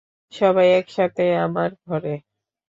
সবাই 0.33 0.67
একসাথে 0.79 1.23
আমার 1.45 1.69
ঘরে? 1.85 2.13